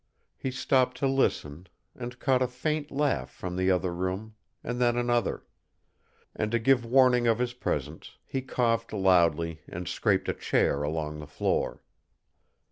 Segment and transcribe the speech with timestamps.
[0.35, 4.97] He stopped to listen, and caught a faint laugh from the other room, and then
[4.97, 5.45] another;
[6.35, 11.19] and to give warning of his presence, he coughed loudly and scraped a chair along
[11.19, 11.83] the floor.